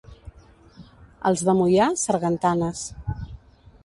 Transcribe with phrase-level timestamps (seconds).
[1.31, 2.81] Els de Moià, sargantanes.